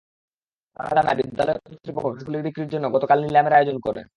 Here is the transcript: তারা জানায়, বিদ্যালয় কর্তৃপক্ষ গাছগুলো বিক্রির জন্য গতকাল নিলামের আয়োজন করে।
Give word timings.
তারা 0.77 0.91
জানায়, 0.97 1.17
বিদ্যালয় 1.19 1.57
কর্তৃপক্ষ 1.57 2.07
গাছগুলো 2.07 2.37
বিক্রির 2.47 2.71
জন্য 2.73 2.85
গতকাল 2.95 3.17
নিলামের 3.21 3.57
আয়োজন 3.57 3.77
করে। 3.85 4.01